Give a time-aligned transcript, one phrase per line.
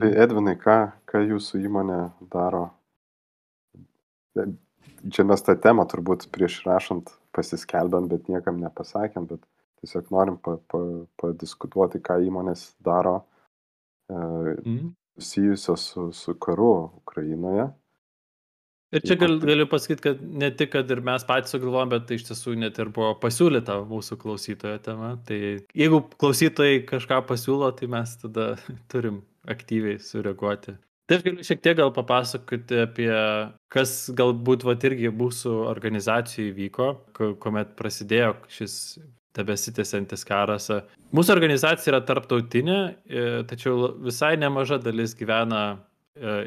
[0.00, 0.76] Tai Edvinai, ką,
[1.08, 2.00] ką jūsų įmonė
[2.32, 2.68] daro?
[5.12, 9.42] Čia mes tą temą turbūt prieš rašant pasiskelbėm, bet niekam nepasakėm, bet
[9.82, 10.82] tiesiog norim pa, pa,
[11.20, 14.92] padiskutuoti, ką įmonės daro e, mm.
[15.18, 17.68] susijusios su, su karu Ukrainoje.
[18.94, 22.20] Ir čia gal, galiu pasakyti, kad ne tik, kad ir mes patys sugalvojom, bet tai
[22.20, 25.16] iš tiesų net ir buvo pasiūlyta mūsų klausytojo tema.
[25.26, 25.38] Tai
[25.76, 28.52] jeigu klausytojai kažką pasiūlo, tai mes tada
[28.92, 30.76] turim aktyviai sureaguoti.
[31.06, 33.10] Tai aš galiu šiek tiek gal papasakoti apie,
[33.70, 38.74] kas galbūt vat irgi mūsų organizacijai vyko, kuomet prasidėjo šis
[39.36, 40.66] tebesitęsiantis karas.
[41.14, 45.76] Mūsų organizacija yra tarptautinė, e, tačiau visai nemaža dalis gyvena e,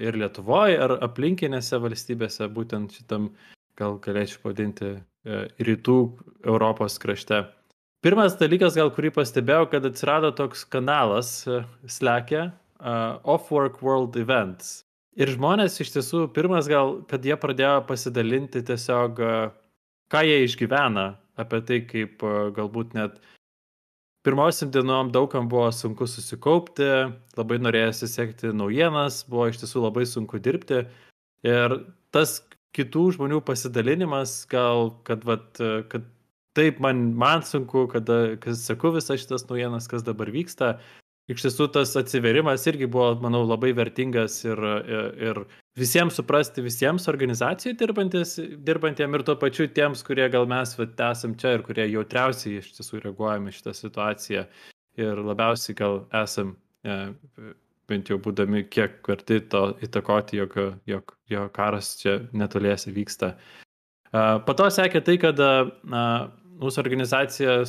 [0.10, 3.32] ir Lietuvoje, ar aplinkinėse valstybėse, būtent šitam,
[3.80, 6.00] gal galėčiau pavadinti, e, rytų
[6.44, 7.46] Europos krašte.
[8.04, 11.32] Pirmas dalykas, gal kurį pastebėjau, kad atsirado toks kanalas
[11.88, 12.50] Slack'e,
[12.80, 14.84] uh, Off-Work World Events.
[15.20, 19.50] Ir žmonės iš tiesų, pirmas gal, kad jie pradėjo pasidalinti tiesiog, uh,
[20.12, 23.20] ką jie išgyvena, apie tai, kaip uh, galbūt net
[24.28, 26.88] pirmosiam dienom daugam buvo sunku susikaupti,
[27.40, 30.84] labai norėjosi sekti naujienas, buvo iš tiesų labai sunku dirbti.
[31.48, 31.76] Ir
[32.16, 32.42] tas
[32.76, 36.08] kitų žmonių pasidalinimas, gal, kad, vat, kad
[36.58, 40.76] taip man, man sunku, kada, kad seku visas šitas naujienas, kas dabar vyksta,
[41.30, 45.42] iš tiesų tas atsiverimas irgi buvo, manau, labai vertingas ir, ir, ir
[45.80, 51.56] visiems suprasti, visiems organizacijai dirbantiem ir tuo pačiu tiems, kurie gal mes vat, esam čia
[51.58, 54.46] ir kurie jautriausiai iš tiesų reaguojame šitą situaciją
[55.00, 56.98] ir labiausiai gal esam, e,
[57.90, 60.58] bent jau būdami kiek verti to įtakoti, jog,
[60.90, 63.36] jog, jog karas čia netoliese vyksta.
[64.10, 66.04] E, po to sekė tai, kad na,
[66.60, 67.60] mūsų organizacija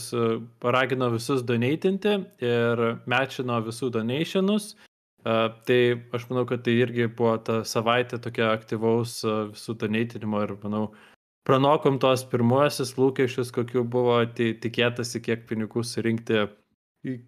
[0.62, 4.74] paragino visus donatinti ir mečino visų donationus.
[5.20, 10.40] Uh, tai aš manau, kad tai irgi buvo ta savaitė tokia aktyvaus uh, visų donatinimo
[10.46, 10.86] ir manau,
[11.44, 16.46] pranokom tos pirmuosius lūkesčius, kokiu buvo tikėtasi, kiek pinigų surinkti.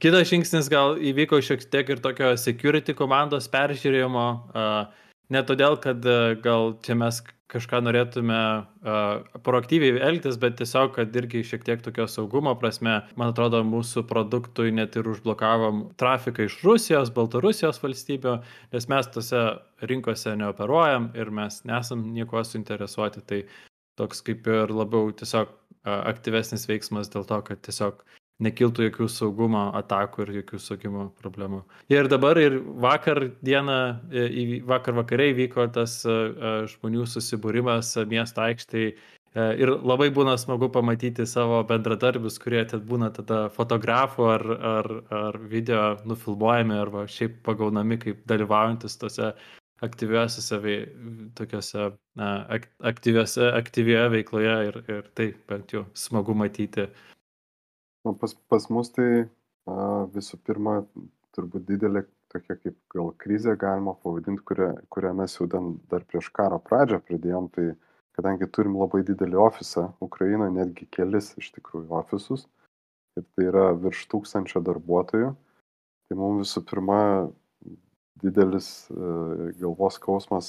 [0.00, 6.00] Kitas žingsnis gal įvyko šiek tiek ir tokio security komandos peržiūrėjimo, uh, ne todėl, kad
[6.41, 7.21] gal čia mes
[7.53, 13.33] kažką norėtume uh, proaktyviai elgtis, bet tiesiog, kad irgi šiek tiek tokio saugumo prasme, man
[13.33, 18.39] atrodo, mūsų produktui net ir užblokavom trafiką iš Rusijos, Baltarusijos valstybių,
[18.73, 19.43] nes mes tose
[19.85, 23.27] rinkose neoperuojam ir mes nesam nieko suinteresuoti.
[23.29, 23.43] Tai
[24.01, 25.53] toks kaip ir labiau tiesiog
[25.85, 28.05] aktyvesnis veiksmas dėl to, kad tiesiog
[28.43, 31.63] nekiltų jokių saugumo atakų ir jokių saugimo problemų.
[31.93, 33.79] Ir dabar ir vakar dieną,
[34.13, 38.95] e, vakar vakariai vyko tas e, e, žmonių susibūrimas miesto aikštėje.
[39.33, 45.39] Ir labai būna smagu pamatyti savo bendradarbius, kurie ten būna tada fotografų ar, ar, ar
[45.49, 49.31] video nufilmuojami arba šiaip pagaunami kaip dalyvaujantis tose
[49.81, 50.75] aktyviuosiuose,
[51.41, 51.87] tokiuose
[52.93, 57.12] aktyviuose, aktyvioje veikloje ir, ir tai bent jau smagu matyti uh,
[58.05, 59.75] Nu, pas, pas mus tai a,
[60.11, 60.81] visų pirma,
[61.37, 62.03] turbūt didelė
[62.33, 67.49] tokia kaip gal krizė galima pavadinti, kurią, kurią mes jau dar prieš karo pradžią pradėjom,
[67.55, 67.69] tai
[68.17, 72.47] kadangi turim labai didelį ofisą Ukrainoje, netgi kelis iš tikrųjų ofisus,
[73.17, 75.33] ir tai yra virš tūkstančio darbuotojų,
[76.09, 77.01] tai mums visų pirma
[78.23, 78.69] didelis
[79.61, 80.49] galvos skausmas,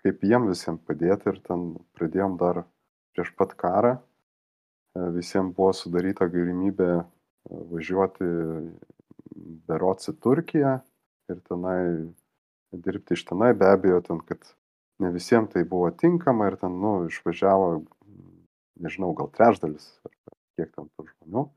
[0.00, 2.64] kaip jiem visiems padėti ir ten pradėjom dar
[3.14, 3.98] prieš pat karą
[4.94, 7.02] visiems buvo sudaryta galimybė e,
[7.72, 8.30] važiuoti
[9.70, 10.78] berots į Turkiją
[11.30, 11.80] ir tenai
[12.72, 14.44] dirbti iš tenai, be abejo, ten, kad
[15.02, 17.70] ne visiems tai buvo tinkama ir ten, nu, išvažiavo,
[18.84, 19.88] nežinau, gal trečdalis,
[20.58, 21.48] kiek ten tų žmonių.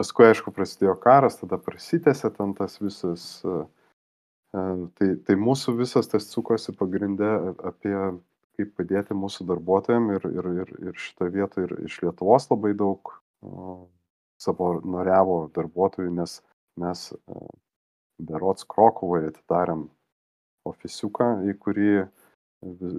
[0.00, 3.58] Paskui, aišku, prasidėjo karas, tada prasitėsi ten tas visas, e,
[4.96, 7.34] tai, tai mūsų visas tas cukosi pagrindė
[7.68, 7.96] apie
[8.60, 13.14] kaip padėti mūsų darbuotojam ir, ir, ir, ir šitoje vietoje ir iš Lietuvos labai daug
[14.40, 16.40] savo noriavo darbuotojų, nes
[16.80, 17.48] mes o,
[18.20, 19.86] berots Krokuvoje atidarėm
[20.68, 21.92] ofisiuką, į kurį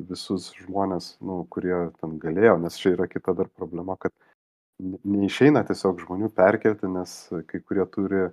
[0.09, 4.13] visus žmonės, nu, kurie ten galėjo, nes čia yra kita dar problema, kad
[4.81, 7.13] neišeina tiesiog žmonių perkelti, nes
[7.49, 8.31] kai kurie turi e,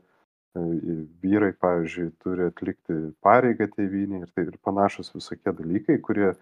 [1.20, 6.32] vyrai, pavyzdžiui, turi atlikti pareigą tėvynį ir, tai, ir panašus visokie dalykai, kurie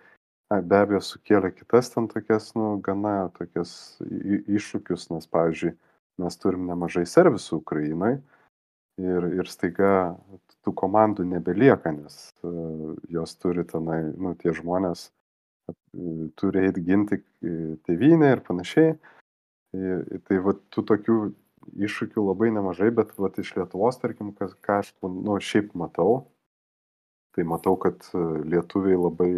[0.51, 5.75] be abejo sukėlė kitas ten tokias, nu, gana tokias iššūkius, nes, pavyzdžiui,
[6.23, 8.15] mes turim nemažai servisų Ukrainai
[9.03, 10.15] ir, ir staiga
[10.65, 17.21] tų komandų nebelieka, nes uh, jos turi tenai, nu, tie žmonės uh, turi eiti ginti
[17.87, 18.95] tėvynę ir panašiai.
[19.77, 21.19] Ir, tai va, tų tokių
[21.87, 26.31] iššūkių labai nemažai, bet va, iš Lietuvos, tarkim, kas, ką aš, nu, šiaip matau,
[27.37, 28.07] tai matau, kad
[28.47, 29.33] lietuviai labai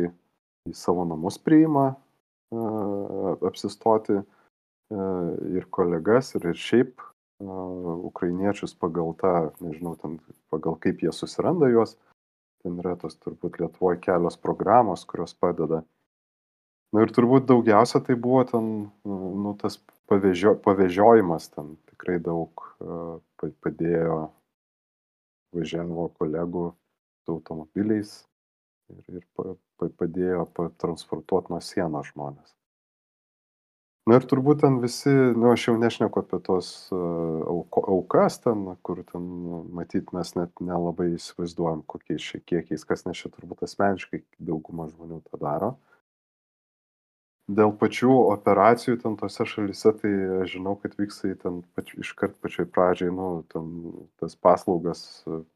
[0.69, 1.93] į savo namus priima
[3.49, 4.21] apsistoti
[5.59, 7.03] ir kolegas, ir, šiaip
[8.09, 10.17] ukrainiečius pagal tą, nežinau, ten,
[10.51, 11.97] pagal kaip jie susiranda juos.
[12.65, 15.85] Ten yra tos turbūt Lietuvoje kelios programos, kurios padeda.
[16.91, 19.77] Na ir turbūt daugiausia tai buvo ten, nu, tas
[20.11, 22.65] pavežio, pavežiojimas, ten tikrai daug
[23.63, 24.19] padėjo,
[25.55, 26.65] važiavo kolegų
[27.23, 28.17] su automobiliais
[28.93, 32.55] ir, ir padėjo patransportuoti nuo sienos žmonės.
[34.09, 39.03] Na ir turbūt ten visi, nu aš jau nešneku apie tos auko, aukas ten, kur
[39.11, 39.27] ten,
[39.77, 45.21] matyt, mes net nelabai įsivaizduojam, kokiais šie kiekiais, kas nes čia turbūt asmeniškai dauguma žmonių
[45.27, 45.75] tą daro.
[47.49, 52.41] Dėl pačių operacijų ten tose šalise, tai aš žinau, kad vyksta į ten pač, iškart
[52.45, 53.71] pačioj pradžiai, nu, ten
[54.21, 55.05] tas paslaugas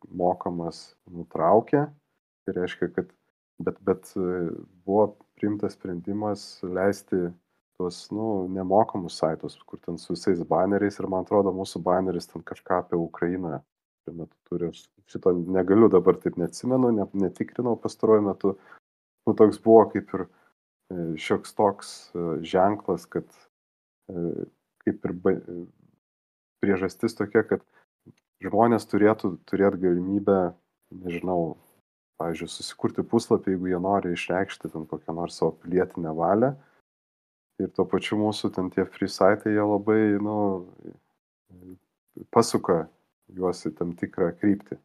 [0.09, 1.87] mokamas nutraukė.
[2.45, 3.13] Tai reiškia, kad,
[3.67, 5.07] bet, bet buvo
[5.39, 7.31] priimtas sprendimas leisti
[7.77, 12.45] tuos, nu, nemokamus saitus, kur ten su visais baneriais ir man atrodo mūsų baneris ten
[12.47, 13.61] kažką apie Ukrainą
[14.03, 14.71] šiuo metu turi.
[14.71, 18.55] Aš šito negaliu dabar taip neatsimenu, ne, netikrinau pastaruoju metu.
[19.27, 23.27] Nu, toks buvo kaip ir e, šioks toks e, ženklas, kad
[24.11, 24.47] e,
[24.85, 25.37] kaip ir ba,
[26.63, 27.67] priežastis tokia, kad
[28.43, 30.41] žmonės turėtų turėti galimybę,
[31.05, 31.57] nežinau,
[32.23, 36.55] pavyzdžiui, susikurti puslapį, jeigu jie nori išreikšti ten kokią nors savo pilietinę valią
[37.63, 40.37] ir tuo pačiu mūsų ten tie free saitai, jie labai, nu,
[42.35, 42.87] pasuka
[43.33, 44.79] juos į tam tikrą kryptį.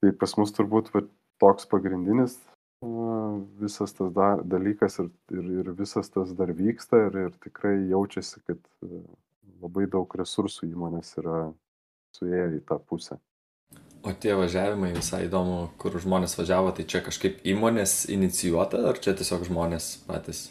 [0.00, 1.04] Tai pas mus turbūt va,
[1.42, 2.38] toks pagrindinis
[3.60, 8.40] visas tas dar, dalykas ir, ir, ir visas tas dar vyksta ir, ir tikrai jaučiasi,
[8.48, 8.62] kad
[9.60, 11.50] labai daug resursų įmonės yra
[12.16, 13.18] suėję į tą pusę.
[14.00, 19.12] O tie važiavimai visai įdomu, kur žmonės važiavo, tai čia kažkaip įmonės inicijuota, ar čia
[19.18, 20.46] tiesiog žmonės patys?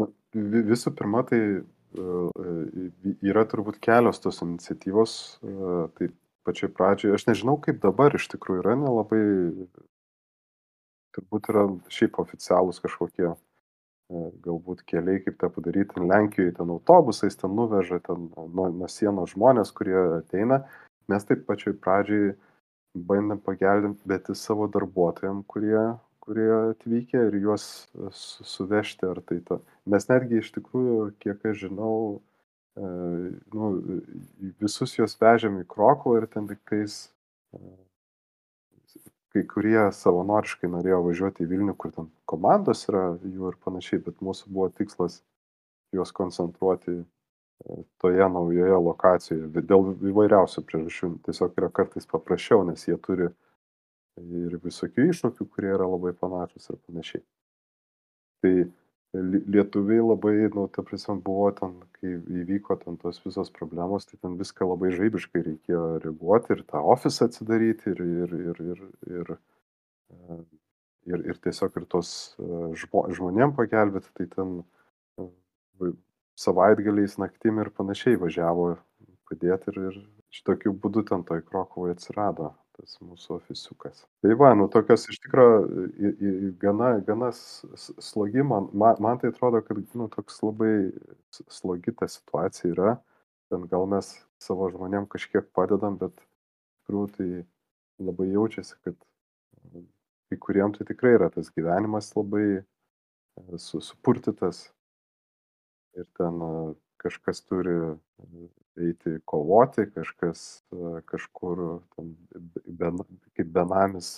[0.00, 2.30] Na, visų pirma, tai uh,
[3.20, 5.16] yra turbūt kelios tos iniciatyvos.
[5.44, 6.08] Uh, tai
[6.48, 9.20] pačioj pradžioje, aš nežinau, kaip dabar iš tikrųjų yra, nelabai,
[11.16, 13.34] turbūt yra šiaip oficialūs kažkokie
[14.44, 16.00] galbūt keliai, kaip tą padaryti.
[16.00, 20.64] Lenkijoje ten autobusais ten nuveža ten nuo, nuo sienos žmonės, kurie ateina.
[21.08, 22.34] Mes taip pačioj pradžioj
[22.94, 25.80] bandėm pagelbėti savo darbuotojam, kurie,
[26.24, 27.66] kurie atvykę ir juos
[28.14, 29.58] suvežti ar tai ta.
[29.90, 31.96] Mes netgi iš tikrųjų, kiek aš žinau,
[32.78, 32.92] e,
[33.54, 33.72] nu,
[34.62, 37.00] visus juos vežėm į Krokovą ir ten tiktais
[37.54, 37.60] e,
[39.34, 44.22] kai kurie savanoriškai norėjo važiuoti į Vilnių, kur ten komandos yra jų ir panašiai, bet
[44.22, 45.18] mūsų buvo tikslas
[45.94, 47.00] juos koncentruoti
[48.02, 51.10] toje naujoje lokacijoje dėl įvairiausių priežasčių.
[51.26, 53.30] Tiesiog yra kartais paprasčiau, nes jie turi
[54.20, 57.22] ir visokių iššūkių, kurie yra labai panašus ir panašiai.
[58.44, 58.54] Tai
[59.14, 64.34] lietuviai labai, nu, ta prasme, buvo ten, kai įvyko ten tos visos problemos, tai ten
[64.40, 68.82] viską labai žaibiškai reikėjo reaguoti ir tą ofisą atsidaryti ir, ir, ir, ir,
[69.18, 69.32] ir,
[71.06, 72.10] ir, ir tiesiog ir tos
[73.14, 74.58] žmonėm pagelbėti, tai ten
[76.38, 78.74] savaitgaliais, naktim ir panašiai važiavo
[79.28, 79.98] padėti ir, ir
[80.34, 84.02] šitokiu būdu ten toj Krokovai atsirado tas mūsų ofisiukas.
[84.24, 90.08] Tai va, nu tokios iš tikrųjų gana, gana slogi, man, man, tai atrodo, kad nu,
[90.10, 90.90] toks labai
[91.30, 92.96] slogi ta situacija yra.
[93.52, 94.10] Ten gal mes
[94.42, 96.16] savo žmonėm kažkiek padedam, bet
[96.84, 97.28] tikrųjų tai
[98.02, 98.98] labai jaučiasi, kad
[100.30, 102.62] kai kuriem tai tikrai yra tas gyvenimas labai e,
[103.60, 104.66] supurtytas,
[105.98, 106.40] ir ten
[107.02, 107.74] kažkas turi
[108.80, 110.64] eiti kovoti, kažkas
[111.10, 112.14] kažkur ten,
[112.66, 113.02] ben,
[113.36, 114.14] kaip benamis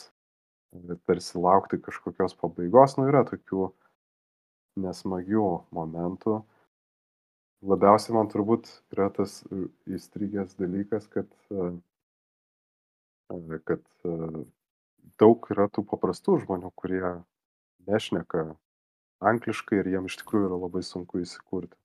[1.09, 2.97] tarsi laukti kažkokios pabaigos.
[2.99, 3.71] Nu, yra tokių
[4.83, 6.41] nesmagių momentų.
[7.67, 9.41] Labiausiai man turbūt yra tas
[9.89, 11.31] įstrigęs dalykas, kad,
[13.65, 13.83] kad
[15.21, 17.17] daug yra tų paprastų žmonių, kurie
[17.89, 18.51] nešneka
[19.25, 21.77] angliškai ir jiem iš tikrųjų yra labai sunku įsikurti.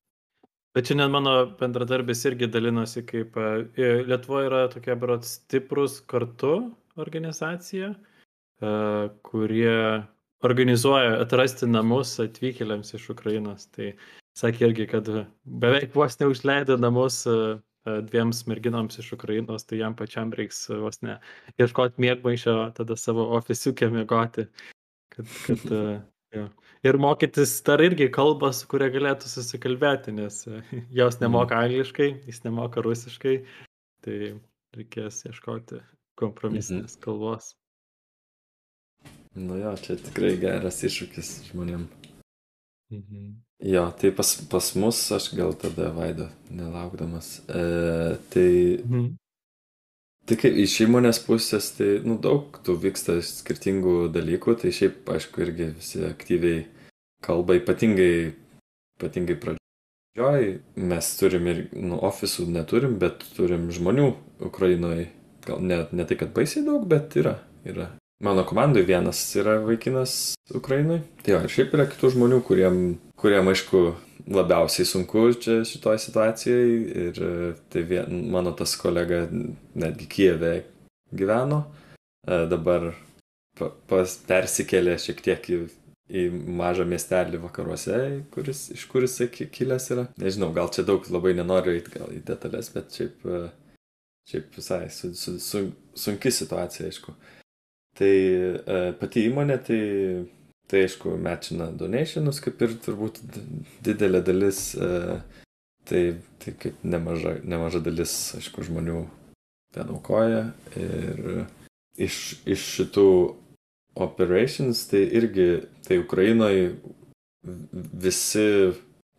[0.76, 6.54] Bet šiandien mano bendradarbis irgi dalinosi, kaip e, Lietuvoje yra tokia berot stiprus kartu
[6.96, 8.72] organizacija, e,
[9.28, 9.74] kurie
[10.48, 13.68] organizuoja atrasti namus atvykėliams iš Ukrainos.
[13.76, 13.92] Tai
[14.40, 15.12] sakė irgi, kad
[15.44, 17.36] beveik vos neužleido namus e,
[18.08, 21.18] dviems merginoms iš Ukrainos, tai jam pačiam reiks vos ne
[21.60, 24.48] ieškoti mėgmaišio, tada savo ofisiukę mėgoti,
[25.12, 25.68] kad, kad
[26.32, 26.46] Jo.
[26.88, 30.62] Ir mokytis dar irgi kalbą, su kuria galėtų susikalbėti, nes e,
[31.02, 31.66] jos nemoka mm.
[31.68, 33.36] angliškai, jis nemoka rusiškai,
[34.06, 34.20] tai
[34.78, 35.82] reikės ieškoti
[36.20, 37.02] kompromisinės mhm.
[37.04, 37.52] kalbos.
[39.36, 41.88] Nu jo, čia tikrai geras iššūkis žmonėm.
[42.92, 43.30] Mhm.
[43.72, 47.40] Jo, tai pas, pas mus, aš gal tada vaido, nelaukdamas.
[47.46, 47.66] E,
[48.34, 48.50] tai,
[48.82, 49.12] mhm.
[50.30, 55.72] Kaip iš įmonės pusės, tai nu, daug tų vyksta skirtingų dalykų, tai šiaip, aišku, irgi
[55.78, 56.66] visi aktyviai
[57.26, 58.34] kalba, ypatingai,
[59.00, 60.52] ypatingai pradžioj.
[60.92, 64.12] Mes turim ir, nu, ofisų neturim, bet turim žmonių
[64.48, 65.10] Ukrainoje.
[65.46, 67.40] Gal ne, ne tai, kad baisiai daug, bet yra.
[67.66, 67.90] yra.
[68.22, 71.00] Mano komandai vienas yra vaikinas Ukrainai.
[71.26, 72.76] Tai jo, ir šiaip yra kitų žmonių, kuriem,
[73.18, 73.82] kuriem aišku,
[74.28, 77.08] labiausiai sunku čia šitoje situacijoje.
[77.08, 77.22] Ir
[77.72, 79.26] tai vien, mano tas kolega
[79.74, 80.54] netgi Kijeve
[81.12, 81.64] gyveno.
[82.28, 82.92] E, dabar
[83.90, 85.60] pas, persikėlė šiek tiek į,
[86.12, 86.26] į
[86.60, 87.98] mažą miestelį vakaruose,
[88.34, 90.08] kuris, iš kuris jisai kilęs yra.
[90.22, 93.44] Nežinau, gal čia daug labai nenoriu eiti gal į detalės, bet šiaip, e,
[94.32, 95.66] šiaip visai su, su, su,
[95.98, 97.16] sunki situacija, aišku.
[98.00, 99.82] Tai e, pati įmonė, tai,
[100.72, 103.20] tai aišku, mečina donationus, kaip ir turbūt
[103.84, 105.20] didelė dalis, e,
[105.90, 106.04] tai,
[106.40, 109.04] tai kaip nemaža, nemaža dalis, aišku, žmonių
[109.76, 110.46] ten aukoja.
[110.80, 111.46] Ir
[112.00, 113.08] iš, iš šitų
[114.00, 115.50] operations, tai irgi,
[115.88, 116.72] tai Ukrainoje
[117.44, 118.48] visi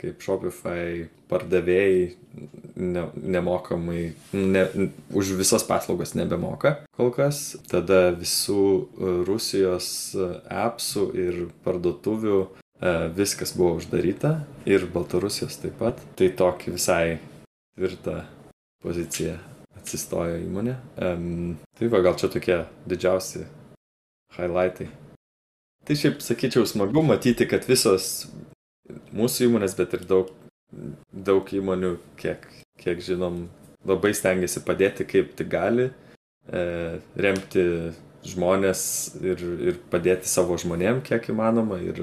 [0.01, 2.03] kaip Shopify pardavėjai
[2.77, 4.65] ne, nemokamai, ne,
[5.17, 7.57] už visas paslaugas nebemoka kol kas.
[7.71, 10.29] Tada visų e, Rusijos e,
[10.63, 14.37] appsų ir parduotuvių e, viskas buvo uždaryta
[14.69, 16.03] ir Baltarusijos taip pat.
[16.19, 17.05] Tai tokį visai
[17.77, 18.23] tvirtą
[18.85, 19.39] poziciją
[19.83, 20.77] atsistojo įmonė.
[21.03, 23.47] Um, tai va, gal čia tokie didžiausi
[24.37, 24.89] highlightai.
[25.83, 28.29] Tai šiaip sakyčiau smagu matyti, kad visos
[29.17, 30.31] mūsų įmonės, bet ir daug,
[31.13, 32.47] daug įmonių, kiek,
[32.81, 33.45] kiek žinom,
[33.89, 35.91] labai stengiasi padėti kaip tik gali,
[36.49, 36.63] e,
[37.27, 37.65] remti
[38.27, 38.83] žmonės
[39.23, 42.01] ir, ir padėti savo žmonėm, kiek įmanoma, ir,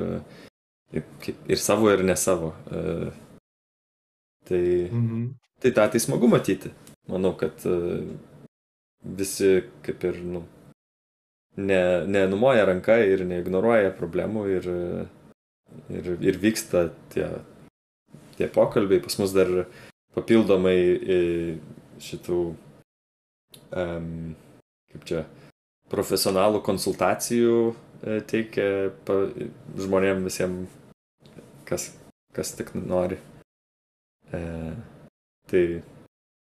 [0.94, 1.06] ir,
[1.48, 2.54] ir savo, ir ne savo.
[2.70, 3.12] E,
[4.50, 5.28] tai, mhm.
[5.64, 6.74] tai tą tai smagu matyti.
[7.10, 8.02] Manau, kad e,
[9.18, 10.44] visi kaip ir, nu,
[11.58, 14.68] ne, nenumoja ranką ir neignoruoja problemų ir,
[15.90, 17.30] ir, ir vyksta tie,
[18.40, 19.04] tie pokalbiai.
[19.04, 19.52] Pas mus dar
[20.16, 20.80] papildomai
[22.02, 22.40] šitų,
[23.76, 24.10] um,
[24.94, 25.24] kaip čia,
[25.90, 28.66] profesionalų konsultacijų e, teikia
[29.06, 29.24] pa,
[29.80, 30.76] žmonėm visiems,
[31.70, 31.90] kas,
[32.36, 33.20] kas tik nori.
[34.30, 34.42] E,
[35.50, 35.64] tai,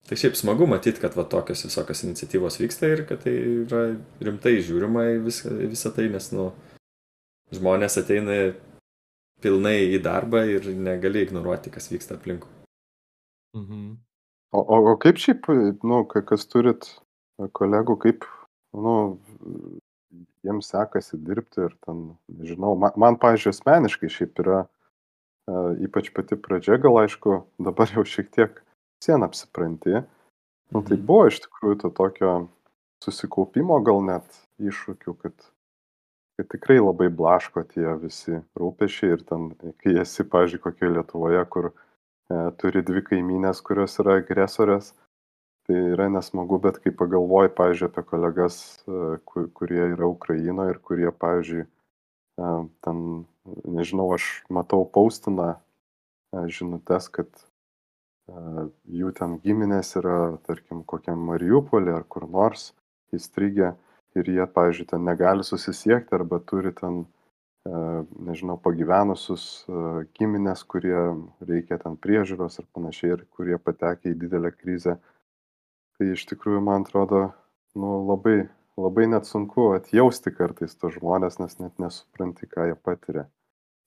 [0.09, 3.35] tai šiaip smagu matyti, kad va tokios visokios iniciatyvos vyksta ir kad tai
[3.65, 3.87] yra
[4.25, 6.51] rimtai žiūrima į visą tai, nes, nu,
[7.55, 8.39] žmonės ateina
[9.45, 12.51] pilnai į darbą ir negali ignoruoti, kas vyksta aplinkui.
[13.55, 13.97] Mhm.
[14.55, 15.49] O, o, o kaip šiaip,
[15.87, 16.87] nu, kas turit
[17.59, 18.27] kolegų, kaip,
[18.79, 18.95] nu,
[20.47, 24.61] jiems sekasi dirbti ir ten, nežinau, man, man pažiūrėjau, asmeniškai šiaip yra,
[25.51, 28.61] e, ypač pati pradžia, gal aišku, dabar jau šiek tiek
[29.03, 30.05] sieną apsipranti,
[30.71, 31.07] nu, tai mhm.
[31.09, 32.37] buvo iš tikrųjų to tokio
[33.05, 35.51] susikaupimo gal net iššūkių, kad
[36.37, 39.50] kad tikrai labai blaško tie visi rūpešiai ir ten,
[39.83, 41.75] kai esi, pažiūrėjau, kokioje Lietuvoje, kur e,
[42.59, 44.93] turi dvi kaimynės, kurios yra agresorės,
[45.69, 50.83] tai yra nesmagu, bet kai pagalvoji, pažiūrėjau, apie kolegas, e, kur, kurie yra Ukrainoje ir
[50.83, 52.53] kurie, pažiūrėjau, e,
[52.87, 53.07] ten,
[53.79, 60.19] nežinau, aš matau paustina e, žinutės, kad e, jų ten giminės yra,
[60.50, 62.73] tarkim, kokiam Mariupolį ar kur nors
[63.14, 63.76] įstrigę
[64.18, 67.04] ir jie, pavyzdžiui, ten negali susisiekti arba turi ten,
[67.66, 67.78] e,
[68.28, 69.85] nežinau, pagyvenusius e,
[70.18, 70.99] giminės, kurie
[71.49, 74.99] reikia ten priežiūros ir panašiai, ir kurie patekė į didelę krizę.
[75.99, 77.28] Tai iš tikrųjų, man atrodo,
[77.78, 78.49] nu, labai,
[78.80, 83.28] labai net sunku atjausti kartais to žmonės, nes net nesupranti, ką jie patiria.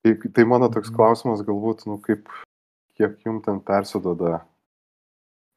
[0.03, 0.99] Tai, tai mano toks mhm.
[0.99, 2.31] klausimas galbūt, nu, kaip,
[2.99, 4.41] kiek jums ten persidoda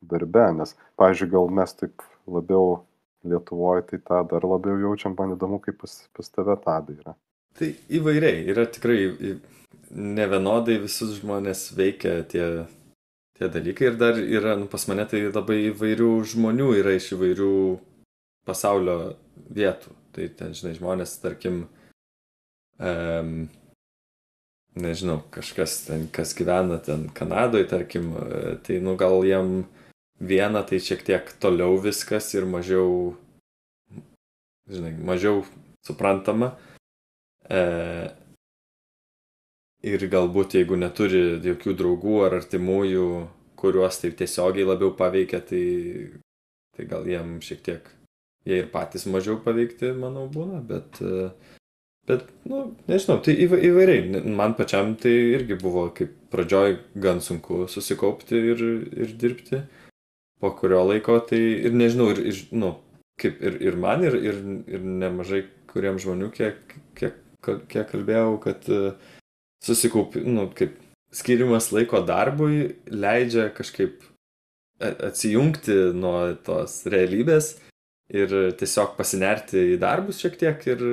[0.00, 2.80] darbe, nes, pavyzdžiui, gal mes taip labiau
[3.24, 7.16] Lietuvoje tai tą dar labiau jaučiam, man įdomu, kaip pas, pas tave tadai yra.
[7.58, 9.00] Tai įvairiai, yra tikrai
[9.90, 12.46] ne vienodai visus žmonės veikia tie,
[13.36, 17.54] tie dalykai ir dar yra, nu, pas mane tai labai įvairių žmonių yra iš įvairių
[18.48, 18.98] pasaulio
[19.50, 19.96] vietų.
[20.14, 21.64] Tai ten, žinai, žmonės, tarkim,
[22.82, 23.34] um,
[24.80, 28.10] nežinau, kažkas ten, kas gyvena ten Kanadoje, tarkim,
[28.66, 29.60] tai, nu, gal jiem
[30.20, 33.16] viena tai šiek tiek toliau viskas ir mažiau,
[34.70, 35.44] žinai, mažiau
[35.86, 36.54] suprantama.
[37.50, 37.60] E,
[39.90, 43.06] ir galbūt jeigu neturi jokių draugų ar artimųjų,
[43.60, 45.64] kuriuos taip tiesiogiai labiau paveikia, tai,
[46.76, 47.88] tai gal jiem šiek tiek
[48.48, 51.00] jie ir patys mažiau paveikti, manau, būna, bet,
[52.08, 54.22] bet nu, nežinau, tai įvairiai.
[54.24, 58.64] Man pačiam tai irgi buvo kaip pradžioj gan sunku susikaupti ir,
[59.04, 59.64] ir dirbti,
[60.40, 62.74] po kurio laiko tai ir nežinau, ir, ir nu,
[63.20, 64.38] kaip ir, ir man, ir, ir,
[64.70, 68.66] ir nemažai kuriems žmonių, kiek, kiek, kiek kalbėjau, kad
[69.64, 70.78] susikaupi, nu, kaip
[71.14, 74.04] skirimas laiko darbui leidžia kažkaip
[74.80, 77.54] atsijungti nuo tos realybės
[78.10, 80.84] ir tiesiog pasinerti į darbus šiek tiek ir,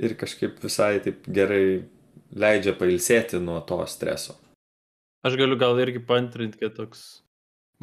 [0.00, 1.84] ir kažkaip visai taip gerai
[2.32, 4.38] leidžia pailsėti nuo to streso.
[5.26, 7.20] Aš galiu gal irgi pantrinti, kad toks,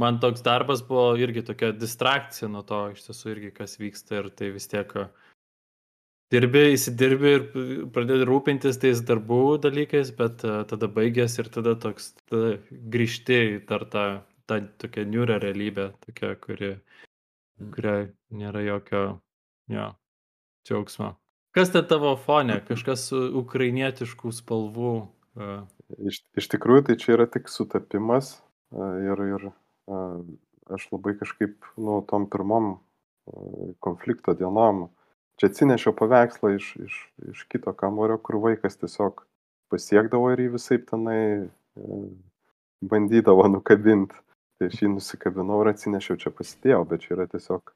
[0.01, 4.29] man toks darbas buvo irgi tokia distrakcija nuo to iš tiesų irgi kas vyksta ir
[4.35, 4.91] tai vis tiek
[6.33, 7.45] dirbi, įsidirbi ir
[7.95, 13.85] pradedi rūpintis tais darbų dalykais, bet tada baigės ir tada toks tada grįžti į dar
[13.91, 14.05] tą,
[14.49, 16.73] tą tokią niūrę realybę, tokia, kuri,
[17.59, 17.69] mm.
[17.75, 17.97] kuria
[18.35, 19.03] nėra jokio
[19.71, 19.91] jo,
[20.67, 21.15] džiaugsmo.
[21.55, 22.59] Kas tai tavo fone?
[22.69, 24.95] Kažkas su ukrainietiškų spalvų?
[26.09, 28.37] Iš, iš tikrųjų, tai čia yra tik sutapimas
[28.73, 29.49] ir, ir
[29.88, 32.75] aš labai kažkaip, nu, tom pirmom
[33.80, 34.88] konflikto dienom
[35.39, 37.00] čia atsinešiau paveikslą iš, iš,
[37.32, 39.25] iš kito kambario, kur vaikas tiesiog
[39.74, 42.04] pasiekdavo ir jį visai tenai e,
[42.86, 44.15] bandydavo nukabinti.
[44.56, 47.74] Tai aš jį nusikabinau ir atsinešiau čia pasidėjau, bet čia yra tiesiog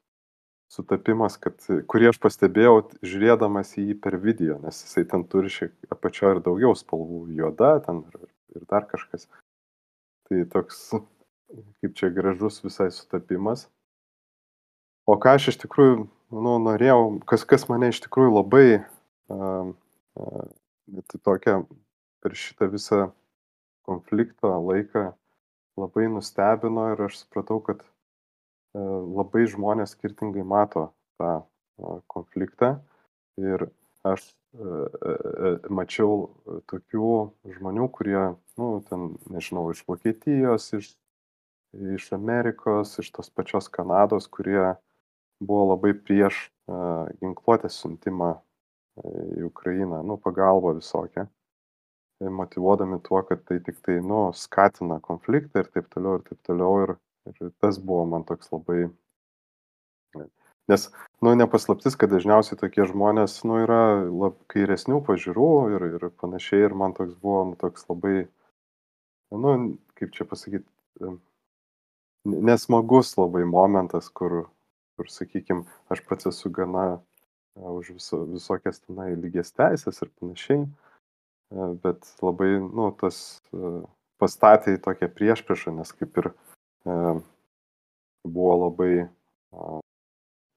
[0.72, 1.58] sutapimas, kad,
[1.90, 6.40] kurį aš pastebėjau žiūrėdamas į jį per video, nes jisai ten turi šiek apačio ir
[6.46, 9.26] daugiau spalvų, juoda ten ir, ir dar kažkas.
[10.30, 10.86] Tai toks,
[11.80, 13.66] kaip čia gražus visai sutapimas.
[15.08, 20.44] O ką aš iš tikrųjų nu, norėjau, kas, kas mane iš tikrųjų labai uh, uh,
[21.10, 21.56] tai tokia
[22.22, 23.00] per šitą visą
[23.88, 25.10] konflikto laiką
[25.80, 32.76] labai nustebino ir aš supratau, kad uh, labai žmonės skirtingai mato tą uh, konfliktą
[33.40, 33.70] ir
[34.06, 34.30] aš
[35.70, 36.30] mačiau
[36.70, 37.10] tokių
[37.56, 38.20] žmonių, kurie,
[38.58, 40.88] nu, ten, nežinau, iš Vokietijos, iš,
[41.72, 44.74] iš Amerikos, iš tos pačios Kanados, kurie
[45.40, 46.48] buvo labai prieš
[47.20, 48.34] ginkluotės siuntimą
[49.38, 51.26] į Ukrainą, nu, pagalbą visokią,
[52.20, 56.82] motivuodami tuo, kad tai tik tai, nu, skatina konfliktą ir taip toliau, ir taip toliau.
[56.84, 56.96] Ir,
[57.30, 58.90] ir tas buvo man toks labai.
[60.70, 60.84] Nes,
[61.24, 66.66] nu, nepaslaptis, kad dažniausiai tokie žmonės, nu, yra lab, kairesnių pažiūrų ir, ir panašiai.
[66.68, 68.28] Ir man toks buvo, nu, toks labai,
[69.32, 69.56] nu,
[69.98, 70.68] kaip čia pasakyti,
[72.24, 74.44] nesmagus labai momentas, kur,
[74.96, 77.00] kur, sakykime, aš pats esu gana
[77.54, 80.66] už viso, visokias tenai lygias teisės ir panašiai,
[81.82, 83.42] bet labai, nu, tas
[84.20, 86.96] pastatė į tokią priešpriešą, nes kaip ir e,
[88.28, 88.92] buvo labai,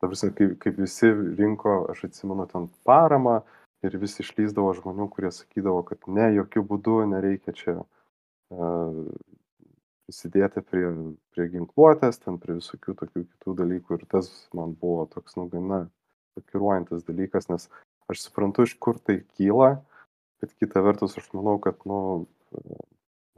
[0.03, 3.39] ta prasme, kaip, kaip visi rinko, aš atsimenu ten paramą
[3.87, 8.67] ir vis išlyzdavo žmonių, kurie sakydavo, kad ne, jokių būdų nereikia čia e,
[10.13, 10.85] prisidėti prie,
[11.33, 13.97] prie ginkluotės, ten prie visokių tokių kitų dalykų.
[13.97, 15.87] Ir tas man buvo toks, nu, gana
[16.37, 17.65] šokiruojantis dalykas, nes
[18.11, 19.81] aš suprantu, iš kur tai kyla,
[20.41, 22.27] bet kita vertus aš manau, kad, nu,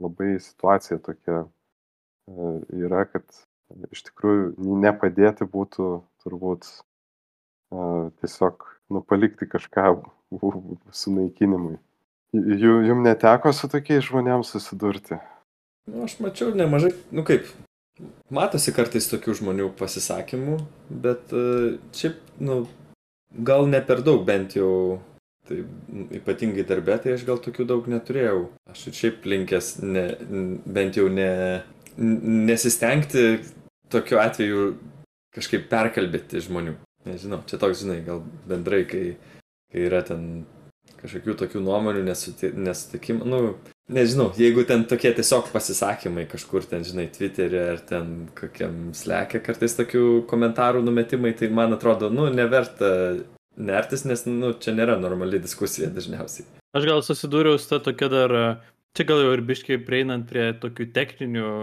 [0.02, 3.24] labai situacija tokia e, yra, kad
[3.92, 5.88] iš tikrųjų nepadėti būtų
[6.24, 7.86] turbūt e,
[8.20, 9.94] tiesiog, nu, palikti kažką
[11.00, 11.78] sunaikinimui.
[12.36, 15.16] Jums neteko su tokiais žmonėms susidurti?
[15.86, 17.46] Nu, aš mačiau nemažai, nu kaip,
[18.34, 20.56] matosi kartais tokių žmonių pasisakymų,
[21.04, 22.64] bet uh, šiaip, nu,
[23.46, 24.98] gal ne per daug bent jau,
[25.46, 25.60] tai
[26.18, 28.48] ypatingai darbė, tai aš gal tokių daug neturėjau.
[28.72, 30.04] Aš ir šiaip linkęs ne,
[30.66, 31.30] bent jau ne,
[31.96, 33.38] nesistengti
[33.92, 34.66] tokiu atveju
[35.36, 36.74] kažkaip perkalbėti žmonių.
[37.06, 39.04] Nežinau, čia toks, žinai, gal bendrai, kai,
[39.70, 40.42] kai yra ten
[40.98, 43.40] kažkokių tokių nuomonių nesutikimų, nu,
[43.86, 49.76] Nežinau, jeigu ten tokie tiesiog pasisakymai kažkur ten, žinai, Twitter'e ar ten kokiam slekia kartais
[49.78, 52.88] tokių komentarų numetimai, tai man atrodo, nu, neverta
[53.54, 56.48] nertis, nes, nu, čia nėra normali diskusija dažniausiai.
[56.74, 58.34] Aš gal susidūriau su ta tokia dar,
[58.98, 61.54] čia gal jau ir biškiai prieinant prie tokių techninių,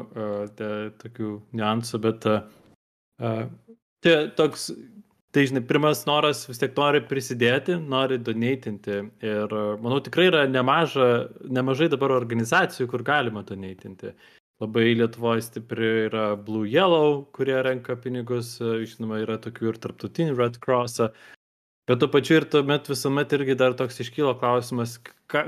[0.56, 0.72] te,
[1.04, 3.44] tokių niuansų, bet uh,
[4.00, 4.70] čia toks
[5.34, 9.00] Tai, žinai, pirmas noras vis tiek nori prisidėti, nori donatinti.
[9.26, 11.08] Ir manau, tikrai yra nemaža,
[11.50, 14.12] nemažai dabar organizacijų, kur galima donatinti.
[14.62, 20.62] Labai Lietuvoje stipri yra Blue Yellow, kurie renka pinigus, žinoma, yra tokių ir tarptautinių Red
[20.62, 21.02] Cross.
[21.89, 25.00] Bet tuo pačiu ir tuomet visuomet irgi dar toks iškylo klausimas,
[25.34, 25.48] ką,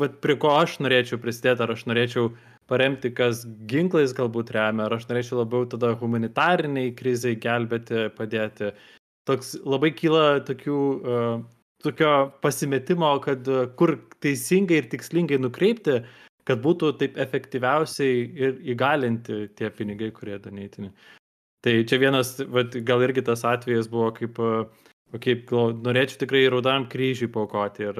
[0.00, 2.32] vat, prie ko aš norėčiau prisidėti, ar aš norėčiau
[2.72, 8.72] paremti, kas ginklais galbūt remia, ar aš norėčiau labiau tada humanitariniai krizai gelbėti, padėti.
[9.26, 11.40] Toks labai kyla tokių, uh,
[11.82, 12.12] tokio
[12.44, 16.00] pasimetimo, kad uh, kur teisingai ir tikslingai nukreipti,
[16.46, 20.92] kad būtų taip efektyviausiai ir įgalinti tie pinigai, kurie doneitini.
[21.66, 24.38] Tai čia vienas, vat, gal irgi tas atvejas buvo, kaip,
[25.24, 25.50] kaip
[25.82, 27.98] norėčiau tikrai raudonam kryžiui paukoti ir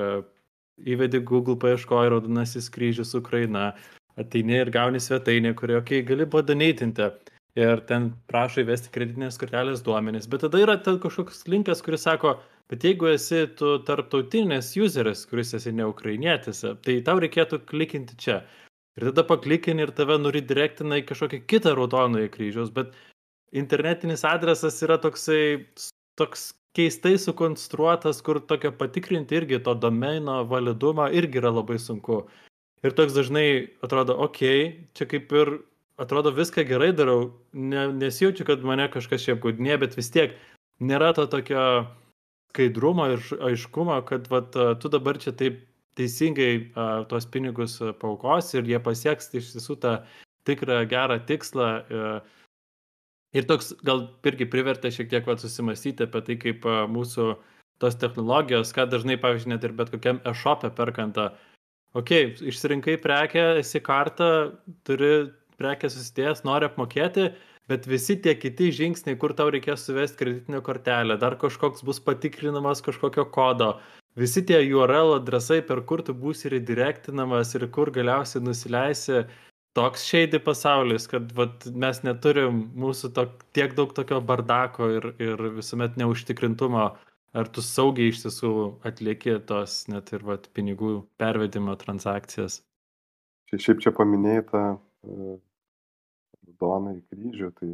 [0.86, 3.72] įvedi Google paieškoji raudonasis kryžius Ukraina,
[4.20, 7.08] ateini ir gauni svetainę, kurioje, okei, okay, gali padoneitinti
[7.56, 12.36] ir ten prašo įvesti kreditinės kortelės duomenys, bet tada yra kažkoks linkas, kuris sako,
[12.70, 18.42] bet jeigu esi tu tarptautinės useris, kuris esi ne ukrainietis, tai tau reikėtų klikinti čia.
[18.96, 22.94] Ir tada paklikini ir tave nuridirektina į kažkokią kitą raudonoją kryžiaus, bet
[23.56, 25.66] internetinis adresas yra toksai,
[26.16, 32.24] toks keistai sukonstruotas, kur tokio patikrinti irgi to domeino validumą irgi yra labai sunku.
[32.84, 33.46] Ir toks dažnai
[33.84, 35.52] atrodo, okei, okay, čia kaip ir
[36.00, 40.36] atrodo viską gerai darau, ne, nesijaučiu, kad mane kažkas čia apgaudinė, bet vis tiek
[40.80, 41.86] nėra to tokio
[42.52, 45.62] skaidrumo ir aiškumo, kad vat, tu dabar čia taip
[45.96, 49.92] teisingai uh, tuos pinigus paukos ir jie pasieks iš tiesų tą
[50.48, 51.70] tikrą gerą tikslą.
[51.88, 52.36] Uh,
[53.36, 57.34] Ir toks gal irgi privertė šiek tiek vat, susimastyti apie tai, kaip mūsų
[57.82, 61.34] tos technologijos, ką dažnai, pavyzdžiui, net ir bet kokiam e-shop'e perkanta.
[61.96, 64.30] Ok, išsirinkai prekę, esi kartą,
[64.88, 65.10] turi
[65.58, 67.30] prekę susidėjęs, nori apmokėti,
[67.70, 72.82] bet visi tie kiti žingsniai, kur tau reikės suvesti kreditinę kortelę, dar kažkoks bus patikrinamas
[72.86, 73.72] kažkokio kodo,
[74.18, 79.24] visi tie URL adresai, per kur tu būsi redirektinamas ir kur galiausiai nusileisi,
[79.76, 85.42] toks šeidi pasaulis, kad vat, mes neturim mūsų to, tiek daug tokio bardako ir, ir
[85.58, 86.86] visuomet neužtikrintumo,
[87.36, 88.52] ar tu saugiai iš tiesų
[88.88, 92.62] atlieki tos net ir vat, pinigų pervedimo transakcijas.
[93.50, 94.62] Čia šiaip čia paminėjai tą
[96.62, 97.70] uh, į kryžių, tai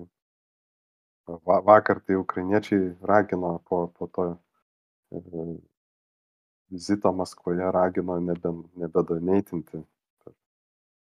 [1.47, 5.55] va, vakar tai ukrainiečiai ragino po, po to uh,
[6.73, 9.83] vizito Maskvoje ragino nebe, nebedoneitinti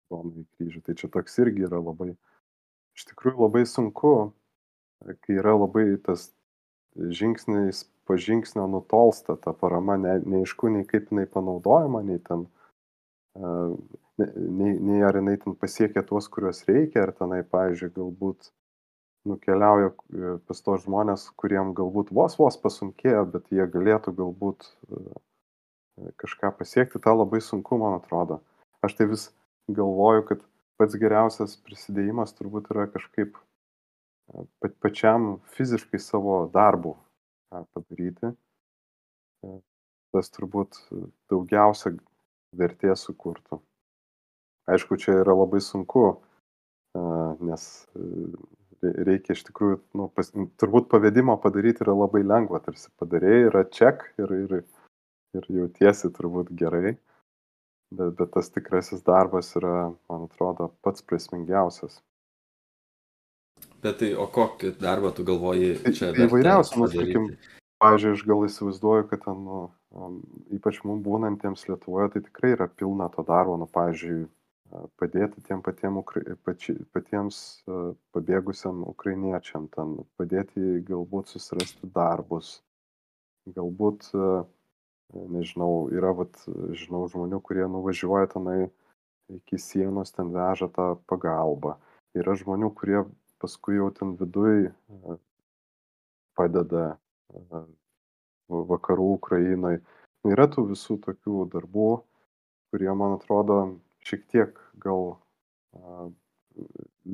[0.08, 0.82] raudonąjį kryžių.
[0.86, 2.14] Tai čia toks irgi yra labai,
[2.96, 4.14] iš tikrųjų labai sunku,
[5.04, 6.32] kai yra labai tas
[6.98, 12.46] žingsnis po žingsnio nutolsta ta parama, ne, neaišku nei kaip jinai panaudojama, nei ten,
[14.18, 18.52] nei, nei ar jinai ten pasiekia tuos, kuriuos reikia, ar tenai, pavyzdžiui, galbūt
[19.28, 25.02] nukeliauja e, pas tos žmonės, kuriem galbūt vos vos pasunkėjo, bet jie galėtų galbūt e,
[26.22, 28.42] kažką pasiekti, tą labai sunku, man atrodo.
[28.86, 29.28] Aš tai vis
[29.68, 30.46] galvoju, kad
[30.80, 36.98] pats geriausias prisidėjimas turbūt yra kažkaip e, pačiam fiziškai savo darbu
[37.52, 38.34] padaryti.
[39.46, 39.58] E,
[40.16, 40.78] tas turbūt
[41.30, 41.98] daugiausia
[42.58, 43.60] vertės sukurtų.
[44.68, 46.06] Aišku, čia yra labai sunku,
[46.98, 47.04] e,
[47.48, 47.68] nes
[48.84, 50.30] reikia iš tikrųjų, nu, pas,
[50.62, 54.58] turbūt pavedimą padaryti yra labai lengva, tarsi padarėjai, yra ček ir, ir,
[55.38, 56.98] ir jautiesi turbūt gerai
[57.92, 62.02] bet, bet tas tikrasis darbas yra, man atrodo, pats prasmingiausias.
[63.82, 66.12] Bet tai, o kokį darbą tu galvoji tai čia?
[66.28, 67.28] Įvairiausių, nu, sakykim,
[67.82, 69.60] pavyzdžiui, aš gal įsivaizduoju, kad ten, nu,
[70.58, 74.26] ypač mums būnantiems Lietuvoje, tai tikrai yra pilna to darbo, nu, pavyzdžiui,
[75.00, 76.02] padėti tiem patiem,
[76.46, 77.64] pači, patiems
[78.16, 82.62] pabėgusiam ukrainiečiam, ten padėti galbūt susirasti darbus,
[83.56, 84.10] galbūt
[85.14, 86.36] nežinau, yra, vat,
[86.76, 88.68] žinau, žmonių, kurie nuvažiuoja tenai
[89.32, 91.78] iki sienos, ten veža tą pagalbą.
[92.18, 93.06] Yra žmonių, kurie
[93.40, 94.72] paskui jau ten viduj
[96.38, 96.98] padeda
[98.48, 99.78] vakarų Ukrainai.
[100.28, 101.90] Yra tų visų tokių darbų,
[102.72, 103.78] kurie, man atrodo,
[104.08, 106.10] šiek tiek gal e,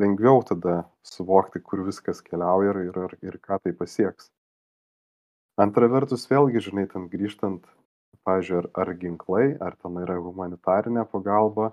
[0.04, 4.30] lengviau tada suvokti, kur viskas keliauja ir, ir, ir ką tai pasieks.
[5.62, 7.66] Antra vertus, vėlgi, žinai, ten grįžtant
[8.24, 11.72] pavyzdžiui, ar, ar ginklai, ar ten yra humanitarinė pagalba.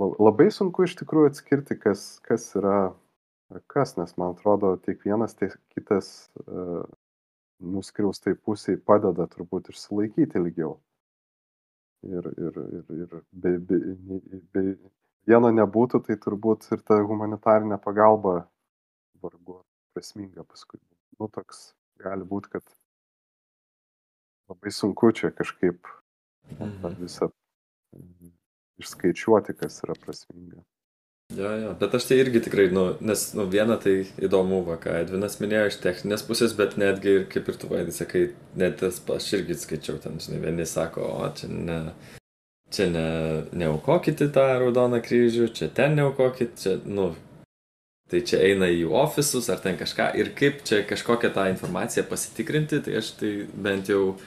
[0.00, 2.94] Labai sunku iš tikrųjų atskirti, kas, kas yra
[3.70, 6.30] kas, nes man atrodo, tiek vienas, tiek kitas
[7.64, 10.76] nuskriaustai pusiai padeda turbūt išsilaikyti ilgiau.
[12.04, 13.78] Ir, ir, ir, ir be, be,
[14.52, 14.62] be
[15.28, 18.42] vieno nebūtų, tai turbūt ir ta humanitarinė pagalba
[19.24, 19.62] vargu
[19.94, 20.80] prasminga paskui.
[21.16, 21.70] Nu, toks
[22.02, 22.76] gali būti, kad
[24.50, 25.88] labai sunku čia kažkaip
[26.58, 26.98] mhm.
[27.00, 27.30] visą
[28.82, 30.60] išskaičiuoti, kas yra prasminga.
[31.32, 34.98] Jo, jo, bet aš tai irgi tikrai, nu, nes, nu, viena tai įdomu, va, ką
[35.00, 38.26] Edvinas minėjo iš techninės pusės, bet netgi, kaip ir tu vaidai sakai,
[38.60, 41.78] net tas, aš irgi skaičiau ten, žinai, vieni sako, o čia ne,
[42.74, 43.06] čia ne,
[43.56, 47.14] neaukokit į tą raudoną kryžių, čia ten neaukokit, čia, nu,
[48.12, 50.12] tai čia eina į ofisus ar ten kažką.
[50.20, 54.18] Ir kaip čia kažkokią tą informaciją pasitikrinti, tai aš tai bent jau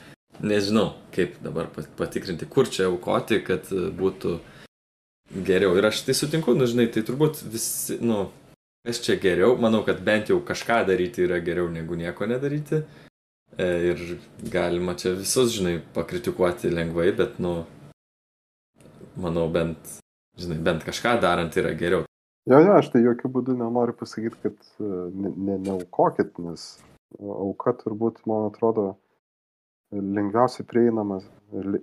[0.42, 4.40] nežinau, kaip dabar patikrinti, kur čia aukoti, kad būtų
[5.32, 5.76] geriau.
[5.76, 8.28] Ir aš tai sutinku, nu žinai, tai turbūt visi, nu,
[8.86, 12.82] kas čia geriau, manau, kad bent jau kažką daryti yra geriau negu nieko nedaryti.
[13.58, 14.02] E, ir
[14.52, 17.62] galima čia visus, žinai, pakritikuoti lengvai, bet, nu,
[19.18, 19.98] manau, bent,
[20.38, 22.04] žinai, bent kažką darant yra geriau.
[22.48, 26.70] Jo, jo, aš tai jokių būdų nenoriu pasakyti, kad e, ne, ne, neaukokit, nes
[27.18, 28.92] auka turbūt, man atrodo,
[29.92, 31.20] lengviausiai prieinama,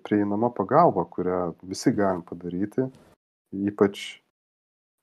[0.06, 2.86] prieinama pagalba, kurią visi galim padaryti,
[3.54, 4.22] ypač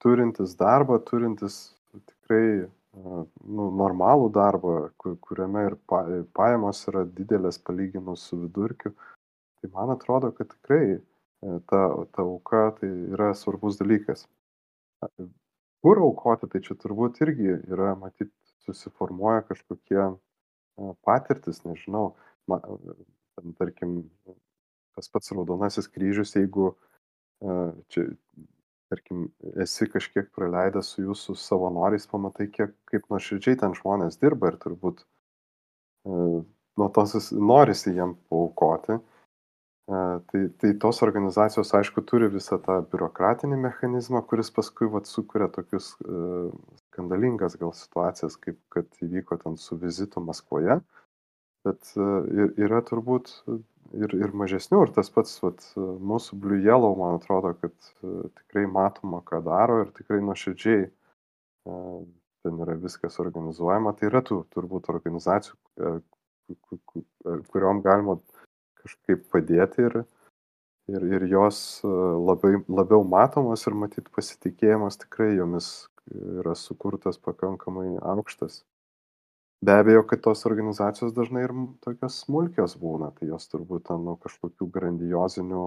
[0.03, 6.03] turintis darbą, turintis tikrai nu, normalų darbą, kur, kuriame ir pa,
[6.37, 8.93] pajamos yra didelės palyginus su vidurkiu,
[9.61, 11.01] tai man atrodo, kad tikrai e,
[11.71, 14.27] ta, ta auka tai yra svarbus dalykas.
[15.83, 18.31] Kur aukoti, tai čia turbūt irgi yra, matyt,
[18.63, 20.13] susiformuoja kažkokie
[21.03, 22.13] patirtis, nežinau,
[22.51, 22.63] man,
[23.59, 24.03] tarkim,
[24.95, 26.73] tas pats raudonasis kryžius, jeigu
[27.93, 28.07] čia
[28.93, 29.27] tarkim
[29.65, 35.01] esi kažkiek praleidęs su jūsų savanoriais, pamatai, kiek, kaip nuoširdžiai ten žmonės dirba ir turbūt
[36.77, 38.99] nuo to norisi jiem paukoti.
[39.93, 45.89] Tai, tai tos organizacijos, aišku, turi visą tą biurokratinį mechanizmą, kuris paskui vat, sukuria tokius
[45.99, 46.21] e,
[46.85, 50.79] skandalingas gal situacijas, kaip kad įvyko ten su vizitu Maskvoje.
[51.67, 52.07] Bet e,
[52.63, 53.35] yra turbūt
[53.97, 58.65] ir, ir mažesnių, ir tas pats vat, mūsų Blue Yellow, man atrodo, kad uh, tikrai
[58.71, 62.01] matoma, ką daro ir tikrai nuoširdžiai uh,
[62.43, 63.95] ten yra viskas organizuojama.
[63.99, 66.01] Tai yra tų turbūt organizacijų, uh,
[67.53, 68.19] kuriuom galima
[68.83, 70.03] kažkaip padėti ir,
[70.91, 75.71] ir, ir jos labai, labiau matomos ir matyti pasitikėjimas tikrai jomis
[76.11, 78.65] yra sukurtas pakankamai aukštas.
[79.63, 81.53] Be abejo, kad tos organizacijos dažnai ir
[81.85, 85.67] tokios smulkios būna, tai jos turbūt ten nu, kažkokių grandiozinių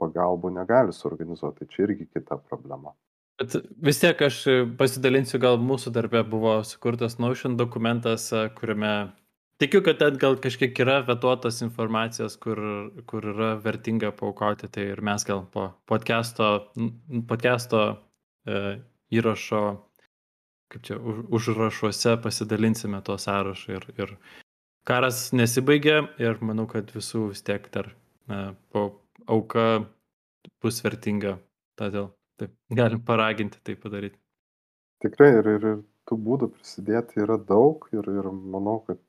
[0.00, 2.94] pagalbų negali suorganizuoti, tai čia irgi kita problema.
[3.38, 4.40] Bet vis tiek aš
[4.80, 8.92] pasidalinsiu, gal mūsų darbė buvo sukurtas Notion dokumentas, kuriame
[9.62, 12.58] tikiu, kad ten gal kažkiek yra vetuotos informacijos, kur,
[13.06, 16.50] kur yra vertinga paukoti, tai ir mes gal po podcast'o,
[17.28, 18.62] podcast'o e,
[19.12, 19.62] įrašo
[20.72, 24.14] kaip čia, už, užrašuose pasidalinsime to sąrašą ir, ir
[24.88, 27.92] karas nesibaigė ir manau, kad visų vis tiek dar
[28.30, 28.88] na, po
[29.26, 29.86] auka
[30.62, 31.36] bus vertinga.
[31.76, 32.08] Todėl
[32.40, 34.18] taip, galim paraginti tai padaryti.
[35.04, 39.00] Tikrai ir, ir, ir tų būdų prisidėti yra daug ir, ir manau, kad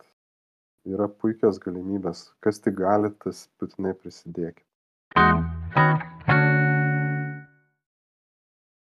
[0.87, 2.27] yra puikios galimybės.
[2.43, 4.65] Kas tik gali, tas būtinai prisidėkit.